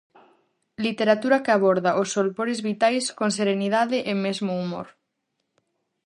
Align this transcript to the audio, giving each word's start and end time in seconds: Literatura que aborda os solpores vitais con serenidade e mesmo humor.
Literatura 0.85 1.37
que 1.43 1.51
aborda 1.53 1.97
os 2.01 2.11
solpores 2.15 2.59
vitais 2.69 3.05
con 3.17 3.29
serenidade 3.39 3.97
e 4.11 4.13
mesmo 4.25 4.51
humor. 4.61 4.87